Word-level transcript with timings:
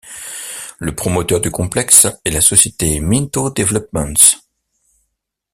Le 0.79 0.95
promoteur 0.95 1.41
du 1.41 1.51
complexe 1.51 2.07
est 2.25 2.31
la 2.31 2.41
société 2.41 2.99
Minto 3.01 3.51
Developments. 3.51 4.15